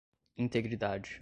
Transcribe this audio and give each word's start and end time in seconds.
integridade 0.37 1.19